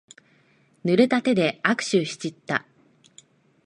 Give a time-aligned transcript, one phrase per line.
[0.83, 2.65] ぬれた手で握手しちった。